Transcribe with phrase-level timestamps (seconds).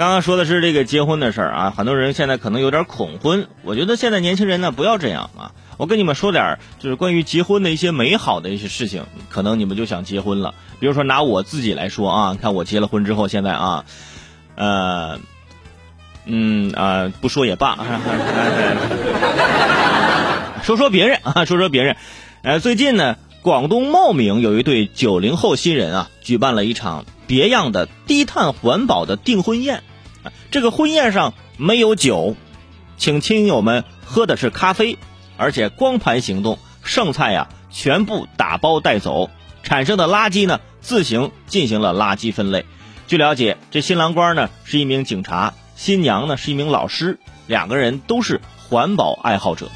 [0.00, 3.48] 刚刚说的是这个结婚的事儿啊，很多人现在可能有点恐婚。
[3.62, 5.52] 我觉得现在年轻人呢，不要这样啊。
[5.76, 10.54] 我跟你们说点，就是关于结婚的一些美好的一些事情，可能你们就想结婚了。
[10.78, 13.84] 比如说拿我自己来说啊，看我结了婚之后，现在啊，
[14.54, 15.20] 呃，
[16.24, 17.76] 嗯啊，不说也罢，
[20.64, 21.94] 说说别人啊，说说别人。
[22.40, 29.82] 呃，最近呢，广东茂名有一对九零后新人啊，举办了一场别样的低碳环保的订婚宴。
[30.50, 32.36] 这个婚宴上没有酒，
[32.96, 34.98] 请亲友们喝的是咖啡，
[35.36, 39.30] 而且光盘行动，剩菜呀全部打包带走，
[39.62, 42.64] 产生的垃圾呢自行进行了垃圾分类。
[43.06, 49.68] 据了解，这新郎官呢是一名警察，新娘呢是一名老师，两个人都是环保爱好者。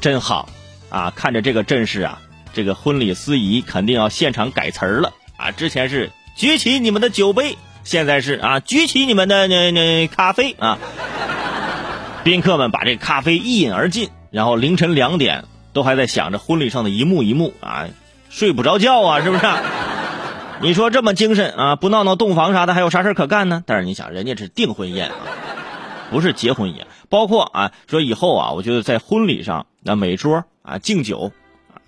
[0.00, 0.48] 真好，
[0.90, 2.20] 啊，看着这个阵势啊，
[2.52, 5.50] 这个婚礼司仪肯定要现场改词儿了啊！
[5.50, 7.56] 之前是举起你们的酒杯，
[7.88, 10.76] 现在是啊举起你们的那那咖啡啊！
[12.22, 17.88] 宾客们把这咖啡一饮而尽，然后凌晨两点都还在想着婚礼上的一幕一幕啊，
[18.28, 19.46] 睡不着觉啊，是不是？
[20.60, 23.62] 你说这么精神啊，不闹闹洞房啥的，还有啥事可干呢？
[23.64, 25.16] 但是你想，人家是订婚宴啊，
[26.10, 26.86] 不是结婚宴。
[27.08, 31.32] 包括啊，说以后啊，我觉得在婚礼上，那每桌啊敬酒，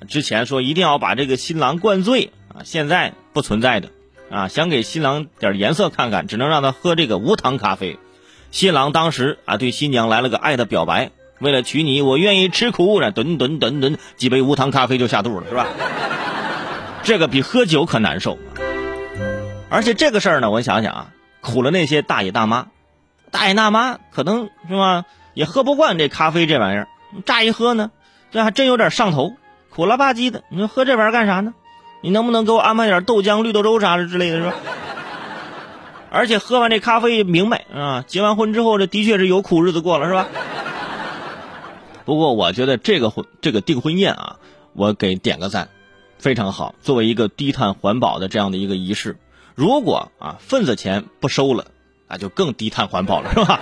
[0.08, 3.90] 之前说一定要把这个新郎灌醉啊，现在不存在的，
[4.30, 7.98] 啊想给新郎点颜色看看，只能让他喝这个无糖咖啡。
[8.50, 15.66] 新郎当时啊对新娘来了个爱的表白，为了娶你，我愿意吃苦，然吨吨吨吨几杯无糖咖啡就下肚了，是吧？
[17.02, 18.38] 这个比喝酒可难受。
[19.68, 21.06] 而且这个事儿呢，我想想啊，
[21.40, 22.66] 苦了那些大爷大妈。
[23.30, 26.88] 大爷大妈可能是吧，也喝不惯这咖啡这玩意儿。
[27.24, 27.90] 乍一喝呢，
[28.30, 29.32] 这还真有点上头，
[29.70, 30.42] 苦了吧唧的。
[30.50, 31.54] 你说喝这玩意儿干啥呢？
[32.00, 34.54] 你能不能给我安排点豆浆、绿豆粥啥的之类的，是吧？
[36.10, 40.28] 而且喝完这咖啡明白啊，结完婚之后这的确是有苦日子过了，是吧？
[42.04, 44.36] 不过我觉得这个婚这个订婚宴啊，
[44.72, 45.68] 我给点个赞，
[46.18, 46.74] 非常好。
[46.80, 49.16] 作为一个低碳环保的这样的一个仪式，
[49.54, 51.66] 如果啊份子钱不收了。
[52.12, 53.60] 那就更低碳环保了，是吧？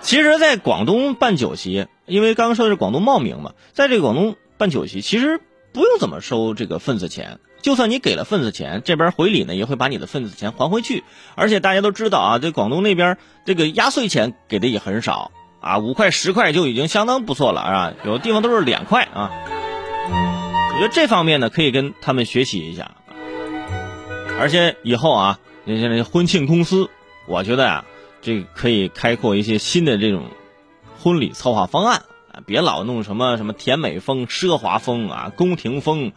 [0.00, 5.40] 其实，在广东办酒席，因为刚刚说的是广东茂名嘛，在这个广东办酒席，其实
[5.72, 7.40] 不用怎么收这个份子钱。
[7.62, 11.04] 就算你给了份子钱，这边回礼呢，也会把你的份子钱还回去。
[11.36, 15.30] 而且大家都知道啊，这广东那边这个压岁钱给的也很少
[15.60, 19.30] 啊，五块十块就已经相当不错了啊，有的地方都是两块啊。
[20.74, 22.96] 我觉得这方面呢，可以跟他们学习一下。
[24.40, 26.90] 而且以后啊，那些那些婚庆公司。
[27.28, 27.84] 我觉得啊，
[28.20, 30.24] 这可以开阔一些新的这种
[30.98, 32.02] 婚礼策划方案，
[32.46, 36.12] 别老弄什么什么甜美风、奢华风啊、宫廷风。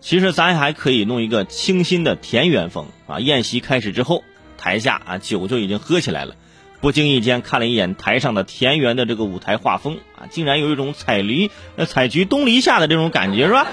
[0.00, 3.20] 其实咱还可以弄一个清新的田园风啊。
[3.20, 4.22] 宴席开始之后，
[4.58, 6.36] 台下啊酒就已经喝起来了。
[6.80, 11.50] 不经意间看了一眼台上的田园的这个舞台画风啊，竟然有一种采梨
[11.86, 13.66] 采菊东篱下的这种感觉，是吧？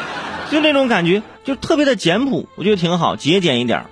[0.50, 3.86] 就那种感觉，就特别的简朴，我觉得挺好，节俭一点。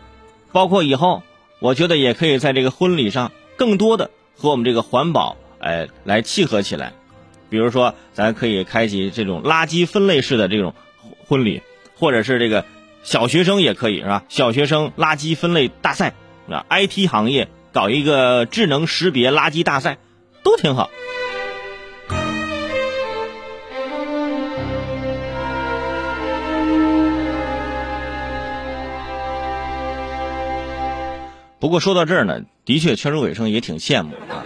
[0.52, 1.24] 包括以后。
[1.62, 6.94] 我觉得也可以在这个婚礼上更多的和我们这个环保哎来契合起来，
[7.50, 10.74] 比如说咱可以开启这种垃圾分类式的这种
[11.28, 11.62] 婚礼，
[11.96, 12.66] 或者是这个
[13.04, 14.24] 小学生也可以是吧？
[14.30, 16.14] 小学生垃圾分类大赛
[16.50, 19.98] 啊，IT 行业搞一个智能识别垃圾大赛，
[20.44, 20.90] 都挺好。
[31.60, 34.46] 不过说到这儿呢，的确，圈中尾声也挺羡慕啊。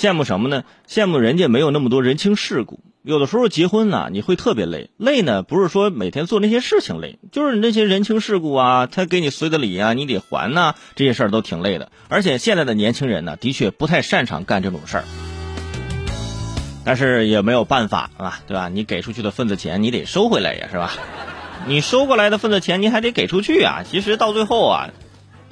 [0.00, 0.64] 羡慕什么呢？
[0.88, 2.80] 羡慕人家没有那么多人情世故。
[3.02, 4.88] 有的时候结婚呢，你会特别累。
[4.96, 11.92] 累呢，不是说每天做那些事情累，就是那些人情世故啊，他给你随的礼啊，你得还呐，这些事儿都挺累的。
[12.08, 15.04] 而且现在的年轻人呢，的确不太擅长干这种事儿。
[16.82, 18.70] 但是也没有办法啊，对吧？
[18.70, 20.92] 你给出去的份子钱，你得收回来呀，是吧？
[21.66, 23.82] 你收过来的份子钱，你还得给出去啊。
[23.86, 24.88] 其实到最后啊，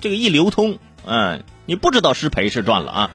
[0.00, 0.78] 这个一流通。
[1.10, 3.06] 嗯，你不知道是赔是赚了啊。